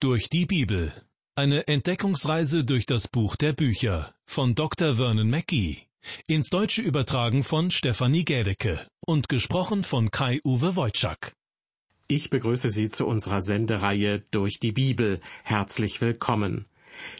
[0.00, 0.92] Durch die Bibel.
[1.34, 4.94] Eine Entdeckungsreise durch das Buch der Bücher von Dr.
[4.94, 5.88] Vernon Mackey.
[6.28, 11.32] Ins Deutsche übertragen von Stefanie Gädecke und gesprochen von Kai-Uwe Wojczak.
[12.06, 15.20] Ich begrüße Sie zu unserer Sendereihe Durch die Bibel.
[15.42, 16.66] Herzlich willkommen.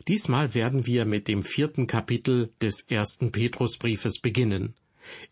[0.06, 4.76] Diesmal werden wir mit dem vierten Kapitel des ersten Petrusbriefes beginnen.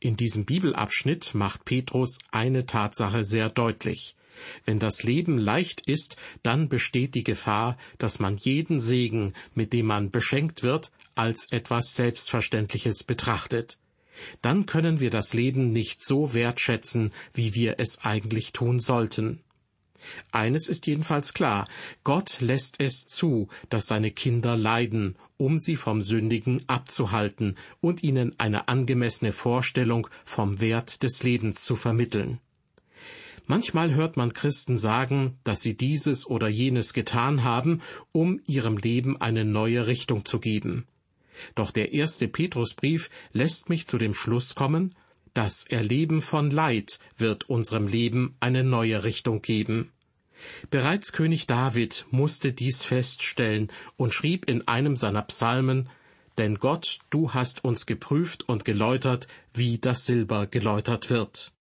[0.01, 4.16] In diesem Bibelabschnitt macht Petrus eine Tatsache sehr deutlich.
[4.65, 9.87] Wenn das Leben leicht ist, dann besteht die Gefahr, dass man jeden Segen, mit dem
[9.87, 13.79] man beschenkt wird, als etwas Selbstverständliches betrachtet.
[14.43, 19.41] Dann können wir das Leben nicht so wertschätzen, wie wir es eigentlich tun sollten.
[20.31, 21.69] Eines ist jedenfalls klar,
[22.05, 28.39] Gott lässt es zu, dass seine Kinder leiden, um sie vom Sündigen abzuhalten und ihnen
[28.39, 32.41] eine angemessene Vorstellung vom Wert des Lebens zu vermitteln.
[33.47, 39.21] Manchmal hört man Christen sagen, dass sie dieses oder jenes getan haben, um ihrem Leben
[39.21, 40.87] eine neue Richtung zu geben.
[41.55, 44.95] Doch der erste Petrusbrief lässt mich zu dem Schluss kommen,
[45.33, 49.93] das Erleben von Leid wird unserem Leben eine neue Richtung geben.
[50.71, 55.89] Bereits König David musste dies feststellen und schrieb in einem seiner Psalmen
[56.39, 61.53] Denn Gott, du hast uns geprüft und geläutert, wie das Silber geläutert wird.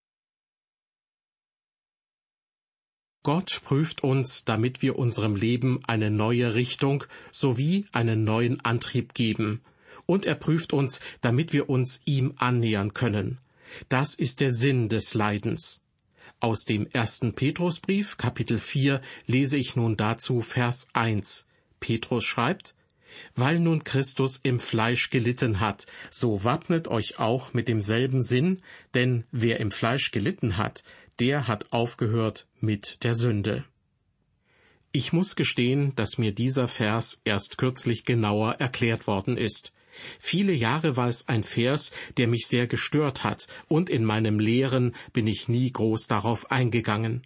[3.26, 9.62] Gott prüft uns, damit wir unserem Leben eine neue Richtung sowie einen neuen Antrieb geben.
[10.06, 13.40] Und er prüft uns, damit wir uns ihm annähern können.
[13.90, 15.82] Das ist der Sinn des Leidens.
[16.40, 21.48] Aus dem ersten Petrusbrief, Kapitel 4, lese ich nun dazu Vers 1.
[21.80, 22.76] Petrus schreibt,
[23.36, 28.62] weil nun Christus im Fleisch gelitten hat, so wappnet euch auch mit demselben Sinn,
[28.94, 30.84] denn wer im Fleisch gelitten hat,
[31.20, 33.66] der hat aufgehört mit der Sünde.
[34.92, 39.74] Ich muss gestehen, dass mir dieser Vers erst kürzlich genauer erklärt worden ist.
[40.20, 44.96] Viele Jahre war es ein Vers, der mich sehr gestört hat, und in meinem Lehren
[45.14, 47.26] bin ich nie groß darauf eingegangen.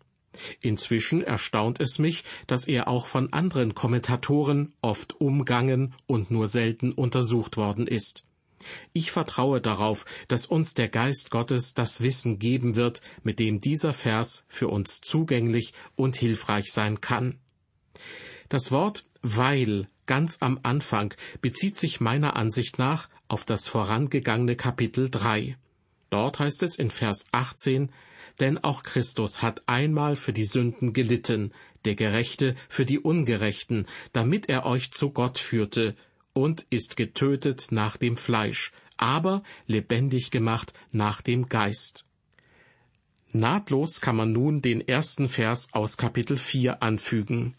[0.62, 6.92] Inzwischen erstaunt es mich, dass er auch von anderen Kommentatoren oft umgangen und nur selten
[6.92, 8.24] untersucht worden ist.
[8.94, 13.94] Ich vertraue darauf, dass uns der Geist Gottes das Wissen geben wird, mit dem dieser
[13.94, 17.40] Vers für uns zugänglich und hilfreich sein kann.
[18.50, 25.10] Das Wort weil ganz am Anfang bezieht sich meiner Ansicht nach auf das vorangegangene Kapitel
[25.10, 25.58] 3.
[26.10, 27.92] Dort heißt es in Vers 18,
[28.40, 31.52] denn auch Christus hat einmal für die Sünden gelitten,
[31.86, 35.96] der Gerechte für die Ungerechten, damit er euch zu Gott führte,
[36.34, 42.06] und ist getötet nach dem Fleisch, aber lebendig gemacht nach dem Geist.
[43.32, 47.56] Nahtlos kann man nun den ersten Vers aus Kapitel 4 anfügen.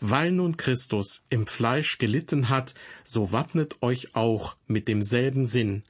[0.00, 2.74] Weil nun Christus im Fleisch gelitten hat,
[3.04, 5.82] so wappnet euch auch mit demselben Sinn,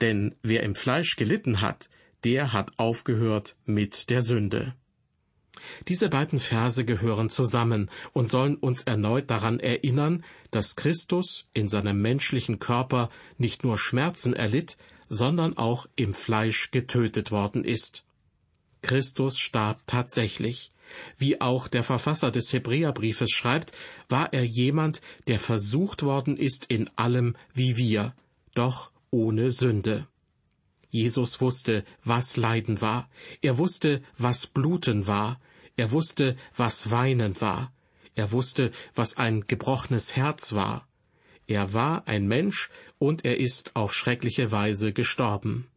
[0.00, 1.88] denn wer im Fleisch gelitten hat,
[2.22, 4.74] der hat aufgehört mit der Sünde.
[5.88, 12.00] Diese beiden Verse gehören zusammen und sollen uns erneut daran erinnern, dass Christus in seinem
[12.00, 14.76] menschlichen Körper nicht nur Schmerzen erlitt,
[15.08, 18.04] sondern auch im Fleisch getötet worden ist.
[18.82, 20.72] Christus starb tatsächlich.
[21.18, 23.72] Wie auch der Verfasser des Hebräerbriefes schreibt,
[24.08, 28.14] war er jemand, der versucht worden ist in allem wie wir,
[28.54, 30.06] doch ohne Sünde.
[30.96, 33.10] Jesus wusste, was Leiden war,
[33.42, 35.38] er wusste, was Bluten war,
[35.76, 37.70] er wusste, was Weinen war,
[38.14, 40.88] er wusste, was ein gebrochenes Herz war.
[41.46, 45.68] Er war ein Mensch und er ist auf schreckliche Weise gestorben.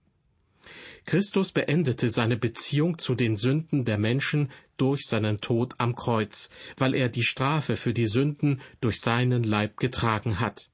[1.06, 6.96] Christus beendete seine Beziehung zu den Sünden der Menschen durch seinen Tod am Kreuz, weil
[6.96, 10.70] er die Strafe für die Sünden durch seinen Leib getragen hat.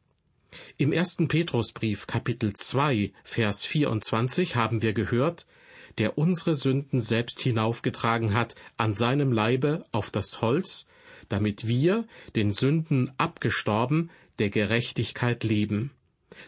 [0.77, 5.45] Im ersten Petrusbrief Kapitel 2 Vers 24 haben wir gehört,
[5.97, 10.85] der unsere Sünden selbst hinaufgetragen hat an seinem Leibe auf das Holz,
[11.29, 12.05] damit wir,
[12.35, 14.09] den Sünden abgestorben,
[14.39, 15.91] der Gerechtigkeit leben.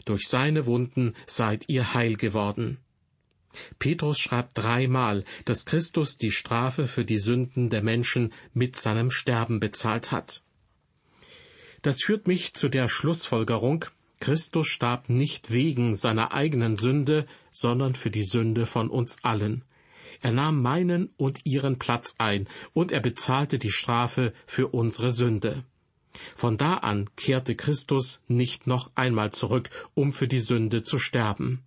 [0.05, 2.77] Durch seine Wunden seid ihr heil geworden.
[3.79, 9.59] Petrus schreibt dreimal, dass Christus die Strafe für die Sünden der Menschen mit seinem Sterben
[9.59, 10.43] bezahlt hat.
[11.81, 13.85] Das führt mich zu der Schlussfolgerung,
[14.19, 19.63] Christus starb nicht wegen seiner eigenen Sünde, sondern für die Sünde von uns allen.
[20.21, 25.63] Er nahm meinen und ihren Platz ein, und er bezahlte die Strafe für unsere Sünde.
[26.35, 31.61] Von da an kehrte Christus nicht noch einmal zurück, um für die Sünde zu sterben.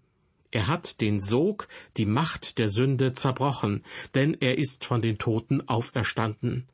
[0.51, 3.85] Er hat den Sog, die Macht der Sünde zerbrochen,
[4.17, 6.67] denn er ist von den Toten auferstanden.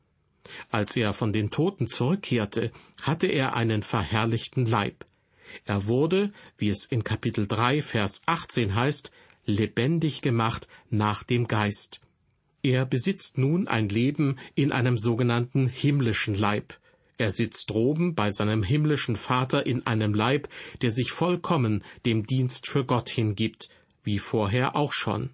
[0.71, 5.05] Als er von den Toten zurückkehrte, hatte er einen verherrlichten Leib.
[5.65, 9.11] Er wurde, wie es in Kapitel 3, Vers 18 heißt,
[9.45, 12.01] lebendig gemacht nach dem Geist.
[12.63, 16.79] Er besitzt nun ein Leben in einem sogenannten himmlischen Leib.
[17.19, 20.49] Er sitzt droben bei seinem himmlischen Vater in einem Leib,
[20.83, 23.69] der sich vollkommen dem Dienst für Gott hingibt,
[24.03, 25.31] wie vorher auch schon.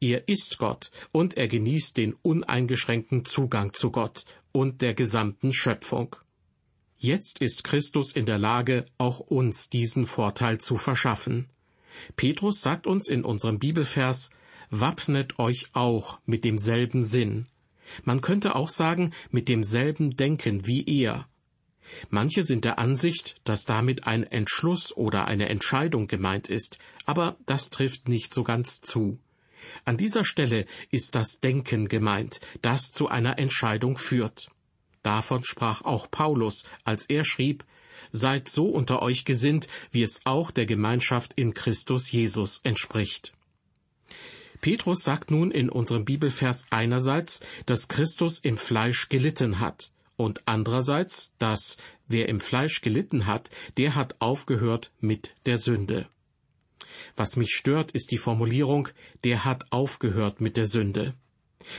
[0.00, 6.16] Er ist Gott und er genießt den uneingeschränkten Zugang zu Gott und der gesamten Schöpfung.
[7.00, 11.48] Jetzt ist Christus in der Lage, auch uns diesen Vorteil zu verschaffen.
[12.16, 14.30] Petrus sagt uns in unserem Bibelvers,
[14.70, 17.46] Wappnet euch auch mit demselben Sinn.
[18.02, 21.28] Man könnte auch sagen, mit demselben Denken wie er.
[22.10, 27.70] Manche sind der Ansicht, dass damit ein Entschluss oder eine Entscheidung gemeint ist, aber das
[27.70, 29.20] trifft nicht so ganz zu.
[29.84, 34.50] An dieser Stelle ist das Denken gemeint, das zu einer Entscheidung führt.
[35.02, 37.64] Davon sprach auch Paulus, als er schrieb,
[38.10, 43.34] Seid so unter euch gesinnt, wie es auch der Gemeinschaft in Christus Jesus entspricht.
[44.60, 51.32] Petrus sagt nun in unserem Bibelvers einerseits, dass Christus im Fleisch gelitten hat, und andererseits,
[51.38, 51.76] dass
[52.08, 56.08] wer im Fleisch gelitten hat, der hat aufgehört mit der Sünde.
[57.14, 58.88] Was mich stört, ist die Formulierung,
[59.22, 61.14] der hat aufgehört mit der Sünde.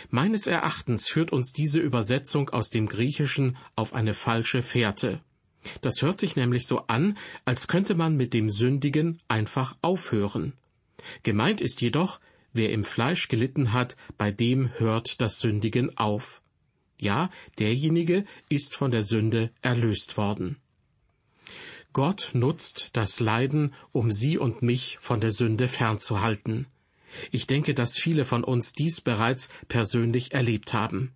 [0.10, 5.22] Meines Erachtens führt uns diese Übersetzung aus dem Griechischen auf eine falsche Fährte.
[5.82, 10.54] Das hört sich nämlich so an, als könnte man mit dem Sündigen einfach aufhören.
[11.24, 12.20] Gemeint ist jedoch,
[12.54, 16.42] wer im Fleisch gelitten hat, bei dem hört das Sündigen auf.
[16.98, 20.58] Ja, derjenige ist von der Sünde erlöst worden.
[21.94, 26.68] Gott nutzt das Leiden, um Sie und mich von der Sünde fernzuhalten.
[27.32, 31.14] Ich denke, dass viele von uns dies bereits persönlich erlebt haben.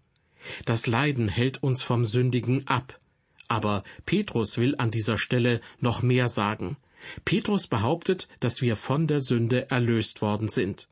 [0.66, 3.00] Das Leiden hält uns vom Sündigen ab.
[3.48, 6.78] Aber Petrus will an dieser Stelle noch mehr sagen.
[7.26, 10.88] Petrus behauptet, dass wir von der Sünde erlöst worden sind.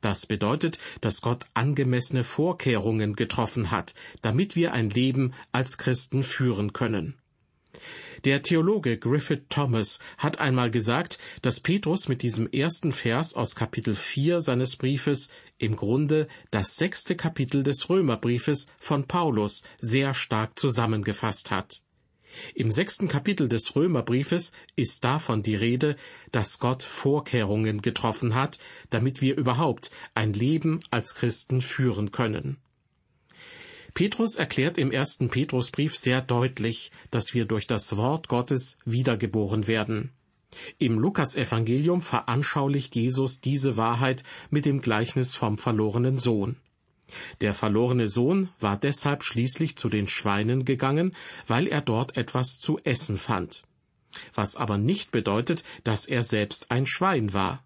[0.00, 6.72] Das bedeutet, dass Gott angemessene Vorkehrungen getroffen hat, damit wir ein Leben als Christen führen
[6.72, 7.14] können.
[8.24, 13.96] Der Theologe Griffith Thomas hat einmal gesagt, dass Petrus mit diesem ersten Vers aus Kapitel
[13.96, 15.28] 4 seines Briefes
[15.58, 21.82] im Grunde das sechste Kapitel des Römerbriefes von Paulus sehr stark zusammengefasst hat.
[22.54, 25.96] Im sechsten Kapitel des Römerbriefes ist davon die Rede,
[26.30, 28.58] dass Gott Vorkehrungen getroffen hat,
[28.90, 32.61] damit wir überhaupt ein Leben als Christen führen können.
[33.94, 40.12] Petrus erklärt im ersten Petrusbrief sehr deutlich, dass wir durch das Wort Gottes wiedergeboren werden.
[40.78, 46.56] Im Lukasevangelium veranschaulicht Jesus diese Wahrheit mit dem Gleichnis vom verlorenen Sohn.
[47.40, 51.14] Der verlorene Sohn war deshalb schließlich zu den Schweinen gegangen,
[51.46, 53.62] weil er dort etwas zu essen fand.
[54.34, 57.64] Was aber nicht bedeutet, dass er selbst ein Schwein war.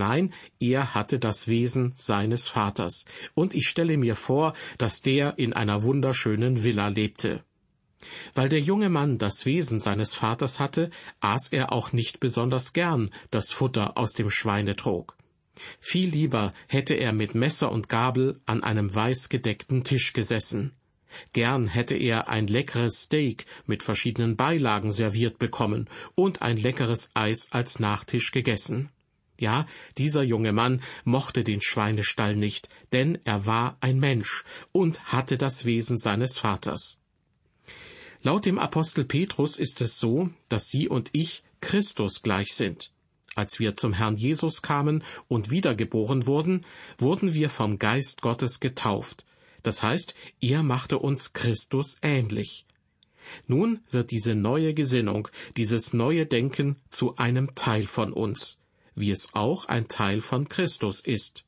[0.00, 3.04] Nein, er hatte das Wesen seines Vaters,
[3.34, 7.44] und ich stelle mir vor, dass der in einer wunderschönen Villa lebte.
[8.32, 13.10] Weil der junge Mann das Wesen seines Vaters hatte, aß er auch nicht besonders gern
[13.30, 15.18] das Futter aus dem Schweinetrog.
[15.80, 20.72] Viel lieber hätte er mit Messer und Gabel an einem weiß gedeckten Tisch gesessen.
[21.34, 27.48] Gern hätte er ein leckeres Steak mit verschiedenen Beilagen serviert bekommen und ein leckeres Eis
[27.50, 28.88] als Nachtisch gegessen.
[29.40, 29.66] Ja,
[29.96, 35.64] dieser junge Mann mochte den Schweinestall nicht, denn er war ein Mensch und hatte das
[35.64, 36.98] Wesen seines Vaters.
[38.22, 42.92] Laut dem Apostel Petrus ist es so, dass Sie und ich Christus gleich sind.
[43.34, 46.66] Als wir zum Herrn Jesus kamen und wiedergeboren wurden,
[46.98, 49.24] wurden wir vom Geist Gottes getauft.
[49.62, 52.66] Das heißt, er machte uns Christus ähnlich.
[53.46, 58.59] Nun wird diese neue Gesinnung, dieses neue Denken zu einem Teil von uns
[59.00, 61.44] wie es auch ein Teil von Christus ist.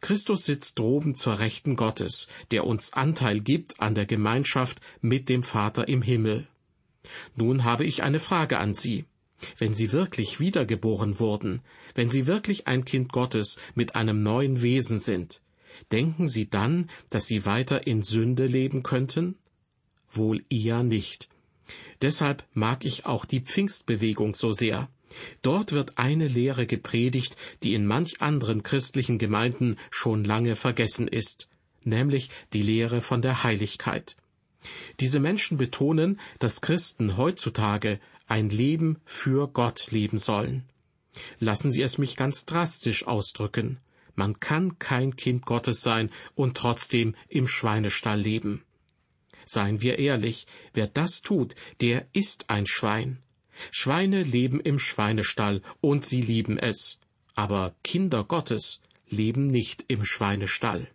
[0.00, 5.42] Christus sitzt droben zur Rechten Gottes, der uns Anteil gibt an der Gemeinschaft mit dem
[5.42, 6.46] Vater im Himmel.
[7.34, 9.04] Nun habe ich eine Frage an Sie.
[9.58, 11.62] Wenn Sie wirklich wiedergeboren wurden,
[11.94, 15.42] wenn Sie wirklich ein Kind Gottes mit einem neuen Wesen sind,
[15.92, 19.36] denken Sie dann, dass Sie weiter in Sünde leben könnten?
[20.10, 21.28] Wohl eher nicht.
[22.02, 24.88] Deshalb mag ich auch die Pfingstbewegung so sehr.
[25.42, 31.48] Dort wird eine Lehre gepredigt, die in manch anderen christlichen Gemeinden schon lange vergessen ist,
[31.82, 34.16] nämlich die Lehre von der Heiligkeit.
[35.00, 40.64] Diese Menschen betonen, dass Christen heutzutage ein Leben für Gott leben sollen.
[41.38, 43.78] Lassen Sie es mich ganz drastisch ausdrücken.
[44.14, 48.62] Man kann kein Kind Gottes sein und trotzdem im Schweinestall leben.
[49.44, 53.22] seien wir ehrlich, wer das tut, der ist ein Schwein.
[53.70, 56.98] Schweine leben im Schweinestall und sie lieben es.
[57.34, 60.88] Aber Kinder Gottes leben nicht im Schweinestall.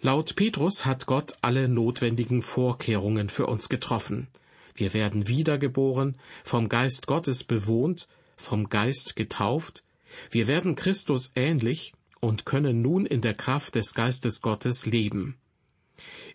[0.00, 4.28] Laut Petrus hat Gott alle notwendigen Vorkehrungen für uns getroffen.
[4.74, 9.82] Wir werden wiedergeboren, vom Geist Gottes bewohnt, vom Geist getauft,
[10.30, 15.36] wir werden Christus ähnlich und können nun in der Kraft des Geistes Gottes leben.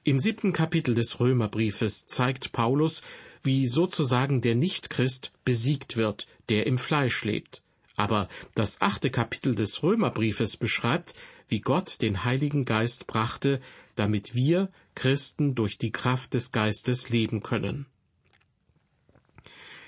[0.03, 3.03] Im siebten Kapitel des Römerbriefes zeigt Paulus,
[3.43, 7.61] wie sozusagen der Nichtchrist besiegt wird, der im Fleisch lebt.
[7.95, 11.13] Aber das achte Kapitel des Römerbriefes beschreibt,
[11.49, 13.61] wie Gott den Heiligen Geist brachte,
[13.95, 17.85] damit wir Christen durch die Kraft des Geistes leben können.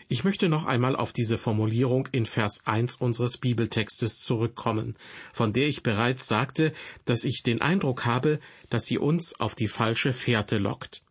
[0.10, 4.96] Ich möchte noch einmal auf diese Formulierung in Vers 1 unseres Bibeltextes zurückkommen,
[5.32, 6.74] von der ich bereits sagte,
[7.06, 11.02] dass ich den Eindruck habe, dass sie uns auf die falsche Fährte lockt.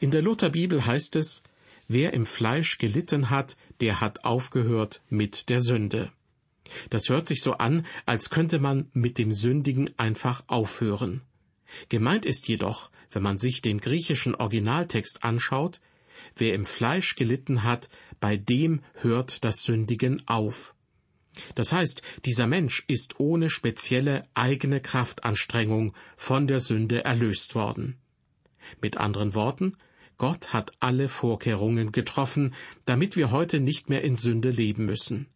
[0.00, 1.42] In der Lutherbibel heißt es,
[1.88, 6.12] wer im Fleisch gelitten hat, der hat aufgehört mit der Sünde.
[6.90, 11.22] Das hört sich so an, als könnte man mit dem Sündigen einfach aufhören.
[11.88, 15.80] Gemeint ist jedoch, wenn man sich den griechischen Originaltext anschaut,
[16.36, 17.88] Wer im Fleisch gelitten hat,
[18.20, 20.74] bei dem hört das Sündigen auf.
[21.54, 27.96] Das heißt, dieser Mensch ist ohne spezielle eigene Kraftanstrengung von der Sünde erlöst worden.
[28.80, 29.76] Mit anderen Worten,
[30.18, 32.54] Gott hat alle Vorkehrungen getroffen,
[32.86, 35.28] damit wir heute nicht mehr in Sünde leben müssen.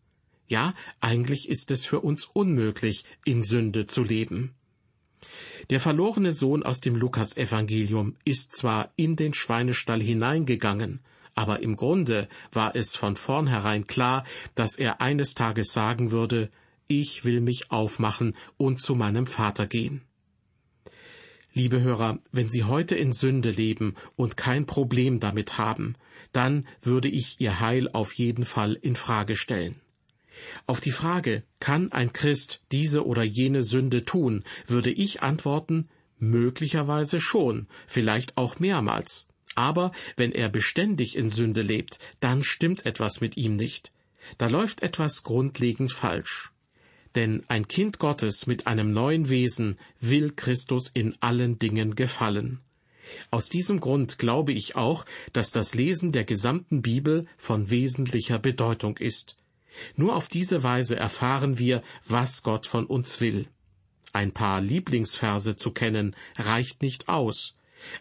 [0.49, 4.54] Ja, eigentlich ist es für uns unmöglich, in Sünde zu leben.
[5.70, 11.00] Der verlorene Sohn aus dem Lukasevangelium ist zwar in den Schweinestall hineingegangen,
[11.34, 14.24] aber im Grunde war es von vornherein klar,
[14.54, 16.50] dass er eines Tages sagen würde,
[16.86, 20.02] ich will mich aufmachen und zu meinem Vater gehen.
[21.52, 25.96] Liebe Hörer, wenn Sie heute in Sünde leben und kein Problem damit haben,
[26.32, 29.80] dann würde ich Ihr Heil auf jeden Fall in Frage stellen.
[30.66, 37.20] Auf die Frage, kann ein Christ diese oder jene Sünde tun, würde ich antworten, möglicherweise
[37.20, 39.26] schon, vielleicht auch mehrmals.
[39.54, 43.92] Aber wenn er beständig in Sünde lebt, dann stimmt etwas mit ihm nicht.
[44.38, 46.52] Da läuft etwas grundlegend falsch.
[47.16, 52.61] Denn ein Kind Gottes mit einem neuen Wesen will Christus in allen Dingen gefallen.
[53.32, 58.97] Aus diesem Grund glaube ich auch, dass das Lesen der gesamten Bibel von wesentlicher Bedeutung
[58.99, 59.37] ist.
[59.96, 63.48] Nur auf diese Weise erfahren wir, was Gott von uns will.
[64.12, 67.54] Ein paar Lieblingsverse zu kennen reicht nicht aus.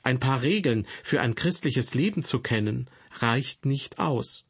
[0.04, 4.46] Ein paar Regeln für ein christliches Leben zu kennen reicht nicht aus.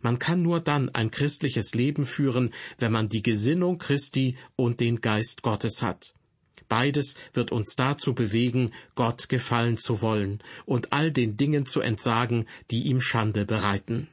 [0.00, 5.00] Man kann nur dann ein christliches Leben führen, wenn man die Gesinnung Christi und den
[5.00, 6.14] Geist Gottes hat.
[6.68, 12.46] Beides wird uns dazu bewegen, Gott gefallen zu wollen und all den Dingen zu entsagen,
[12.70, 14.08] die ihm Schande bereiten.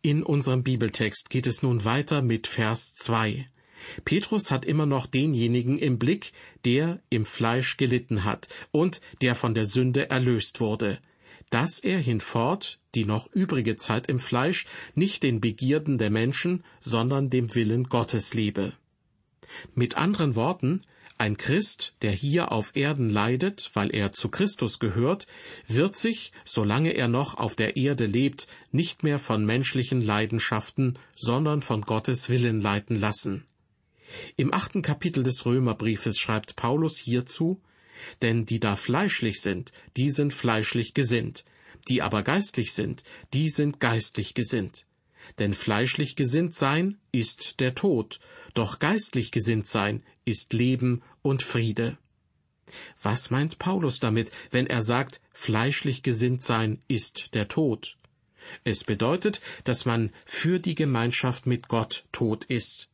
[0.00, 3.48] In unserem Bibeltext geht es nun weiter mit Vers 2.
[4.04, 6.32] Petrus hat immer noch denjenigen im Blick,
[6.64, 11.00] der im Fleisch gelitten hat und der von der Sünde erlöst wurde,
[11.50, 17.28] dass er hinfort die noch übrige Zeit im Fleisch nicht den Begierden der Menschen, sondern
[17.28, 18.74] dem Willen Gottes lebe.
[19.74, 20.82] Mit anderen Worten,
[21.18, 25.26] ein Christ, der hier auf Erden leidet, weil er zu Christus gehört,
[25.66, 31.62] wird sich, solange er noch auf der Erde lebt, nicht mehr von menschlichen Leidenschaften, sondern
[31.62, 33.44] von Gottes Willen leiten lassen.
[34.36, 37.60] Im achten Kapitel des Römerbriefes schreibt Paulus hierzu,
[38.22, 41.44] denn die da fleischlich sind, die sind fleischlich gesinnt,
[41.88, 43.02] die aber geistlich sind,
[43.34, 44.86] die sind geistlich gesinnt.
[45.38, 48.18] Denn fleischlich gesinnt sein ist der Tod,
[48.54, 51.98] doch geistlich gesinnt sein ist Leben und Friede.
[53.02, 57.96] Was meint Paulus damit, wenn er sagt, fleischlich gesinnt sein ist der Tod?
[58.64, 62.88] Es bedeutet, dass man für die Gemeinschaft mit Gott tot ist.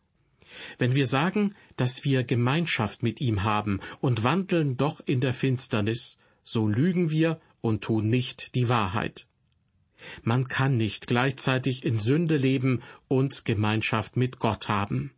[0.78, 6.18] Wenn wir sagen, dass wir Gemeinschaft mit ihm haben und wandeln doch in der Finsternis,
[6.44, 9.26] so lügen wir und tun nicht die Wahrheit.
[10.23, 15.12] Man kann nicht gleichzeitig in Sünde leben und Gemeinschaft mit Gott haben.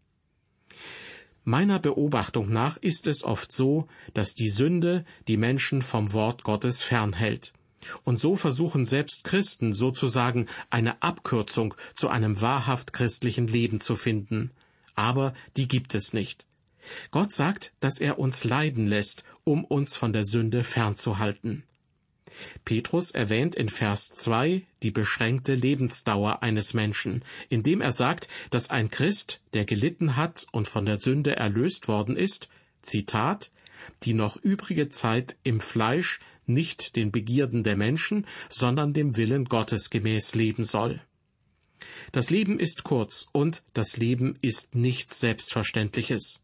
[1.48, 6.82] Meiner Beobachtung nach ist es oft so, dass die Sünde die Menschen vom Wort Gottes
[6.82, 7.52] fernhält.
[8.02, 14.50] Und so versuchen selbst Christen sozusagen eine Abkürzung zu einem wahrhaft christlichen Leben zu finden.
[14.96, 16.46] Aber die gibt es nicht.
[17.12, 21.62] Gott sagt, dass er uns leiden lässt, um uns von der Sünde fernzuhalten.
[22.64, 28.90] Petrus erwähnt in Vers 2 die beschränkte Lebensdauer eines Menschen, indem er sagt, dass ein
[28.90, 32.48] Christ, der gelitten hat und von der Sünde erlöst worden ist,
[32.82, 33.50] Zitat,
[34.02, 39.90] die noch übrige Zeit im Fleisch nicht den Begierden der Menschen, sondern dem Willen Gottes
[39.90, 41.00] gemäß leben soll.
[42.12, 46.40] Das Leben ist kurz und das Leben ist nichts Selbstverständliches.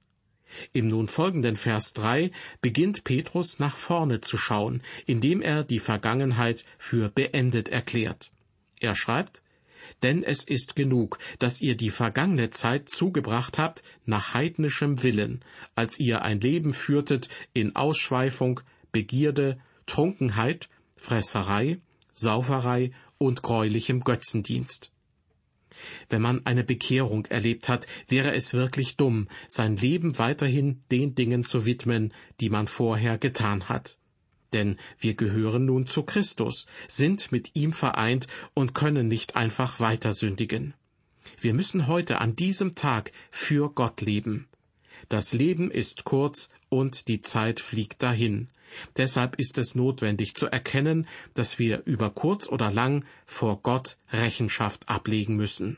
[0.72, 2.30] Im nun folgenden Vers 3
[2.60, 8.30] beginnt Petrus nach vorne zu schauen, indem er die Vergangenheit für beendet erklärt.
[8.80, 9.42] Er schreibt,
[10.02, 15.44] denn es ist genug, dass ihr die vergangene Zeit zugebracht habt nach heidnischem Willen,
[15.74, 21.78] als ihr ein Leben führtet in Ausschweifung, Begierde, Trunkenheit, Fresserei,
[22.12, 24.92] Sauferei und greulichem Götzendienst.
[26.08, 31.44] Wenn man eine Bekehrung erlebt hat, wäre es wirklich dumm, sein Leben weiterhin den Dingen
[31.44, 33.98] zu widmen, die man vorher getan hat.
[34.52, 40.12] Denn wir gehören nun zu Christus, sind mit ihm vereint und können nicht einfach weiter
[40.12, 40.74] sündigen.
[41.38, 44.48] Wir müssen heute an diesem Tag für Gott leben.
[45.08, 48.48] Das Leben ist kurz und die Zeit fliegt dahin.
[48.96, 54.88] Deshalb ist es notwendig zu erkennen, dass wir über kurz oder lang vor Gott Rechenschaft
[54.88, 55.76] ablegen müssen.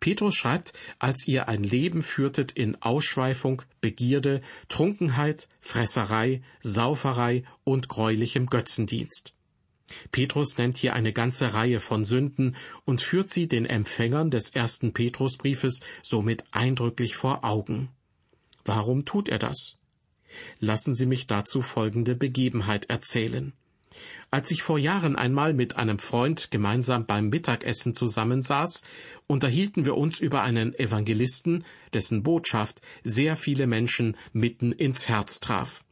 [0.00, 8.46] Petrus schreibt, als ihr ein Leben führtet in Ausschweifung, Begierde, Trunkenheit, Fresserei, Sauferei und greulichem
[8.46, 9.34] Götzendienst.
[10.12, 14.92] Petrus nennt hier eine ganze Reihe von Sünden und führt sie den Empfängern des ersten
[14.92, 17.90] Petrusbriefes somit eindrücklich vor Augen.
[18.72, 19.78] Warum tut er das?
[20.60, 23.52] Lassen Sie mich dazu folgende Begebenheit erzählen.
[24.30, 28.82] Als ich vor Jahren einmal mit einem Freund gemeinsam beim Mittagessen zusammensaß,
[29.26, 35.82] unterhielten wir uns über einen Evangelisten, dessen Botschaft sehr viele Menschen mitten ins Herz traf.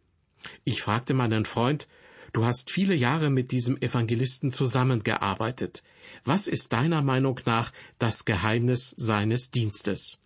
[0.62, 1.88] Ich fragte meinen Freund,
[2.32, 5.82] Du hast viele Jahre mit diesem Evangelisten zusammengearbeitet.
[6.24, 10.18] Was ist deiner Meinung nach das Geheimnis seines Dienstes?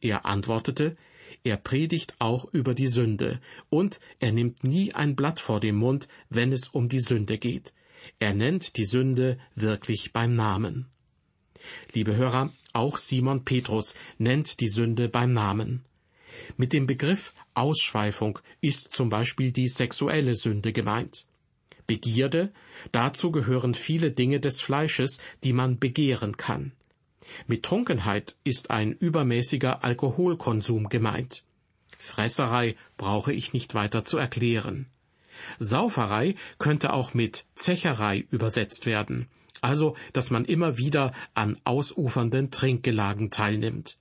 [0.00, 0.96] Er antwortete,
[1.46, 6.08] er predigt auch über die Sünde, und er nimmt nie ein Blatt vor den Mund,
[6.28, 7.72] wenn es um die Sünde geht.
[8.18, 10.86] Er nennt die Sünde wirklich beim Namen.
[11.94, 15.84] Liebe Hörer, auch Simon Petrus nennt die Sünde beim Namen.
[16.56, 21.26] Mit dem Begriff Ausschweifung ist zum Beispiel die sexuelle Sünde gemeint.
[21.86, 22.52] Begierde,
[22.90, 26.72] dazu gehören viele Dinge des Fleisches, die man begehren kann.
[27.46, 31.44] Mit Trunkenheit ist ein übermäßiger Alkoholkonsum gemeint.
[31.98, 34.86] Fresserei brauche ich nicht weiter zu erklären.
[35.58, 39.28] Sauferei könnte auch mit Zecherei übersetzt werden,
[39.60, 43.98] also dass man immer wieder an ausufernden Trinkgelagen teilnimmt.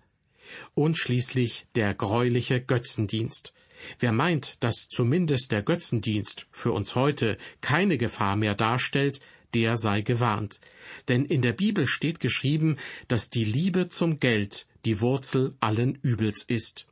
[0.74, 3.54] Und schließlich der greuliche Götzendienst.
[4.00, 9.20] Wer meint, dass zumindest der Götzendienst für uns heute keine Gefahr mehr darstellt,
[9.56, 10.60] der sei gewarnt.
[11.08, 16.44] Denn in der Bibel steht geschrieben, dass die Liebe zum Geld die Wurzel allen Übels
[16.44, 16.86] ist.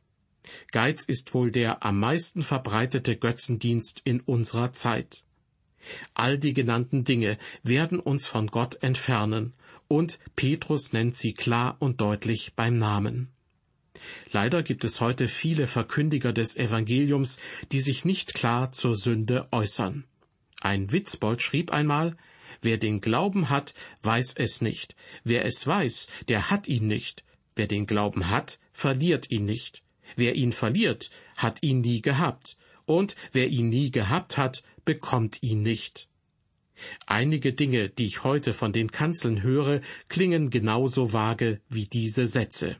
[0.72, 5.24] Geiz ist wohl der am meisten verbreitete Götzendienst in unserer Zeit.
[6.14, 9.52] All die genannten Dinge werden uns von Gott entfernen,
[9.86, 13.28] und Petrus nennt sie klar und deutlich beim Namen.
[14.32, 17.38] Leider gibt es heute viele Verkündiger des Evangeliums,
[17.72, 20.04] die sich nicht klar zur Sünde äußern.
[20.60, 22.16] Ein Witzbold schrieb einmal,
[22.62, 24.96] Wer den Glauben hat, weiß es nicht.
[25.24, 27.24] Wer es weiß, der hat ihn nicht.
[27.56, 29.82] Wer den Glauben hat, verliert ihn nicht.
[30.16, 32.56] Wer ihn verliert, hat ihn nie gehabt.
[32.86, 36.08] Und wer ihn nie gehabt hat, bekommt ihn nicht.
[37.06, 42.76] Einige Dinge, die ich heute von den Kanzeln höre, klingen genauso vage wie diese Sätze.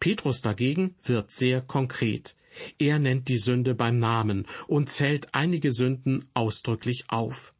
[0.00, 2.36] Petrus dagegen wird sehr konkret.
[2.78, 7.54] Er nennt die Sünde beim Namen und zählt einige Sünden ausdrücklich auf.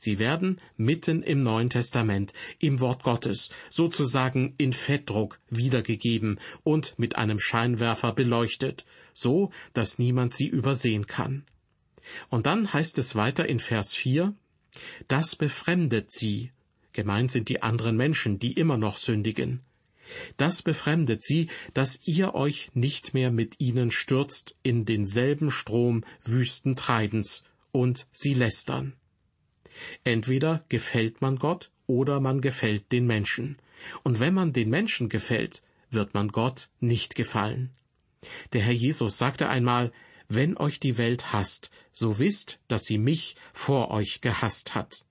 [0.00, 7.16] Sie werden mitten im Neuen Testament, im Wort Gottes, sozusagen in Fettdruck wiedergegeben und mit
[7.16, 11.44] einem Scheinwerfer beleuchtet, so dass niemand sie übersehen kann.
[12.30, 14.34] Und dann heißt es weiter in Vers 4,
[15.08, 16.52] das befremdet sie.
[16.92, 19.62] Gemeint sind die anderen Menschen, die immer noch sündigen.
[20.36, 26.76] Das befremdet sie, dass ihr euch nicht mehr mit ihnen stürzt in denselben Strom wüsten
[26.76, 28.94] Treibens und sie lästern.
[30.04, 33.58] Entweder gefällt man Gott oder man gefällt den Menschen.
[34.02, 37.70] Und wenn man den Menschen gefällt, wird man Gott nicht gefallen.
[38.52, 39.92] Der Herr Jesus sagte einmal,
[40.28, 45.04] wenn euch die Welt hasst, so wisst, dass sie mich vor euch gehasst hat.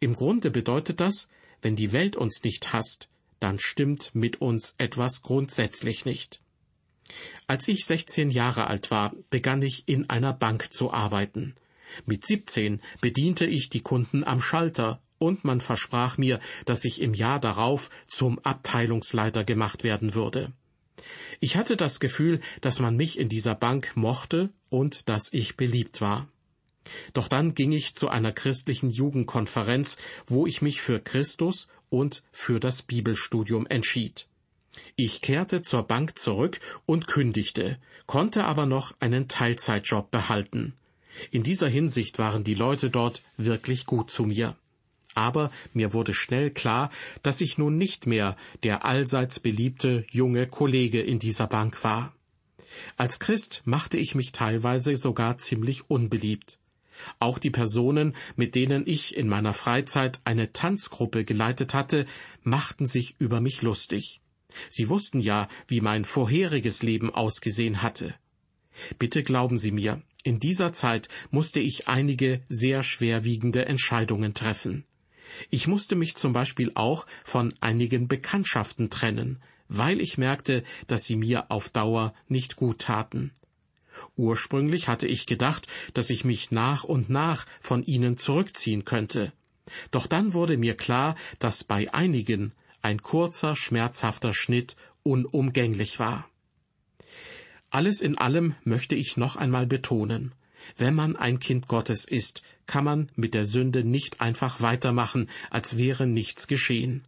[0.00, 1.28] Im Grunde bedeutet das,
[1.62, 6.40] wenn die Welt uns nicht hasst, dann stimmt mit uns etwas grundsätzlich nicht.
[7.46, 11.54] Als ich 16 Jahre alt war, begann ich in einer Bank zu arbeiten.
[12.06, 17.14] Mit 17 bediente ich die Kunden am Schalter und man versprach mir, dass ich im
[17.14, 20.52] Jahr darauf zum Abteilungsleiter gemacht werden würde.
[21.40, 26.00] Ich hatte das Gefühl, dass man mich in dieser Bank mochte und dass ich beliebt
[26.00, 26.28] war.
[27.12, 32.60] Doch dann ging ich zu einer christlichen Jugendkonferenz, wo ich mich für Christus und für
[32.60, 34.26] das Bibelstudium entschied.
[34.96, 40.74] Ich kehrte zur Bank zurück und kündigte, konnte aber noch einen Teilzeitjob behalten.
[41.30, 44.56] In dieser Hinsicht waren die Leute dort wirklich gut zu mir.
[45.14, 46.90] Aber mir wurde schnell klar,
[47.22, 52.14] dass ich nun nicht mehr der allseits beliebte junge Kollege in dieser Bank war.
[52.96, 56.58] Als Christ machte ich mich teilweise sogar ziemlich unbeliebt.
[57.18, 62.06] Auch die Personen, mit denen ich in meiner Freizeit eine Tanzgruppe geleitet hatte,
[62.42, 64.20] machten sich über mich lustig.
[64.68, 68.14] Sie wussten ja, wie mein vorheriges Leben ausgesehen hatte.
[68.98, 74.84] Bitte glauben Sie mir, in dieser Zeit musste ich einige sehr schwerwiegende Entscheidungen treffen.
[75.50, 81.16] Ich musste mich zum Beispiel auch von einigen Bekanntschaften trennen, weil ich merkte, dass sie
[81.16, 83.32] mir auf Dauer nicht gut taten.
[84.16, 89.32] Ursprünglich hatte ich gedacht, dass ich mich nach und nach von ihnen zurückziehen könnte.
[89.90, 92.52] Doch dann wurde mir klar, dass bei einigen
[92.82, 96.29] ein kurzer, schmerzhafter Schnitt unumgänglich war.
[97.70, 100.34] Alles in allem möchte ich noch einmal betonen,
[100.76, 105.78] wenn man ein Kind Gottes ist, kann man mit der Sünde nicht einfach weitermachen, als
[105.78, 107.04] wäre nichts geschehen.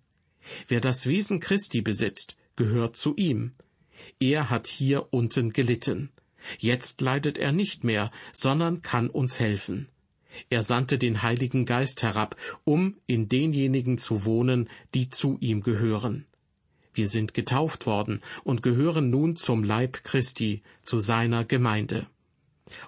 [0.68, 3.52] Wer das Wesen Christi besitzt, gehört zu ihm.
[4.18, 6.10] Er hat hier unten gelitten.
[6.58, 9.88] Jetzt leidet er nicht mehr, sondern kann uns helfen.
[10.48, 16.26] Er sandte den Heiligen Geist herab, um in denjenigen zu wohnen, die zu ihm gehören.
[16.94, 22.06] Wir sind getauft worden und gehören nun zum Leib Christi, zu seiner Gemeinde.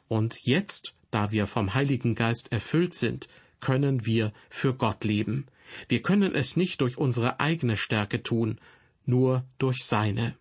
[0.08, 3.28] Und jetzt, da wir vom Heiligen Geist erfüllt sind,
[3.60, 5.46] können wir für Gott leben.
[5.88, 8.60] Wir können es nicht durch unsere eigene Stärke tun,
[9.06, 10.36] nur durch seine.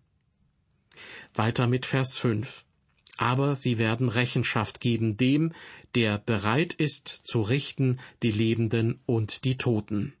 [1.34, 2.64] Weiter mit Vers 5
[3.16, 5.52] aber sie werden Rechenschaft geben dem,
[5.94, 10.14] der bereit ist zu richten die Lebenden und die Toten.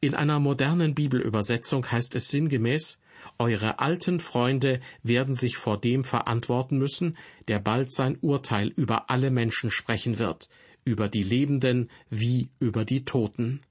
[0.00, 2.98] In einer modernen Bibelübersetzung heißt es sinngemäß,
[3.36, 7.16] Eure alten Freunde werden sich vor dem verantworten müssen,
[7.48, 10.48] der bald sein Urteil über alle Menschen sprechen wird,
[10.84, 13.62] über die Lebenden wie über die Toten.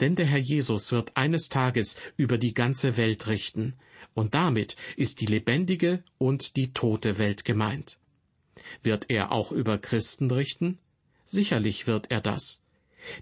[0.00, 3.74] Denn der Herr Jesus wird eines Tages über die ganze Welt richten,
[4.14, 7.98] und damit ist die lebendige und die tote Welt gemeint.
[8.82, 10.78] Wird er auch über Christen richten?
[11.24, 12.62] Sicherlich wird er das.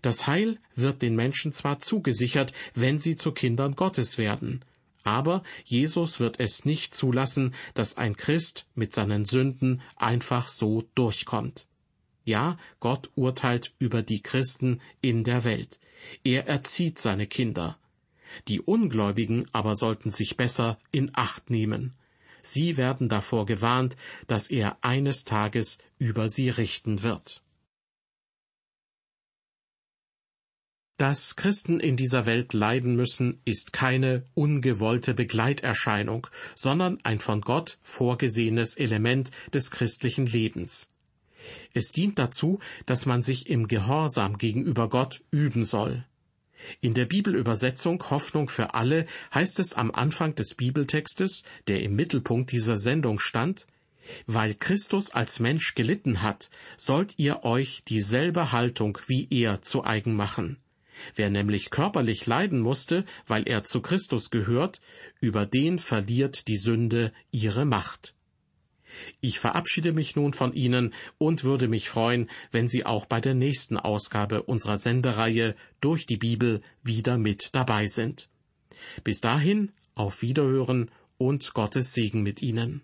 [0.03, 4.64] Das Heil wird den Menschen zwar zugesichert, wenn sie zu Kindern Gottes werden,
[5.05, 11.66] aber Jesus wird es nicht zulassen, dass ein Christ mit seinen Sünden einfach so durchkommt.
[12.25, 15.79] Ja, Gott urteilt über die Christen in der Welt.
[16.25, 17.79] Er erzieht seine Kinder.
[18.49, 21.92] Die Ungläubigen aber sollten sich besser in Acht nehmen.
[22.42, 27.42] Sie werden davor gewarnt, dass er eines Tages über sie richten wird.
[30.96, 37.78] Dass Christen in dieser Welt leiden müssen, ist keine ungewollte Begleiterscheinung, sondern ein von Gott
[37.83, 40.88] vorgesehenes Element des christlichen Lebens.
[41.72, 46.04] Es dient dazu, dass man sich im Gehorsam gegenüber Gott üben soll.
[46.80, 52.52] In der Bibelübersetzung Hoffnung für alle heißt es am Anfang des Bibeltextes, der im Mittelpunkt
[52.52, 53.66] dieser Sendung stand,
[54.26, 60.14] weil Christus als Mensch gelitten hat, sollt ihr euch dieselbe Haltung wie er zu eigen
[60.14, 60.59] machen.
[61.14, 64.80] Wer nämlich körperlich leiden musste, weil er zu Christus gehört,
[65.20, 68.14] über den verliert die Sünde ihre Macht.
[69.20, 73.35] Ich verabschiede mich nun von Ihnen und würde mich freuen, wenn Sie auch bei der
[73.35, 78.28] nächsten Ausgabe unserer Sendereihe durch die Bibel wieder mit dabei sind.
[79.02, 82.83] Bis dahin, auf Wiederhören und Gottes Segen mit Ihnen.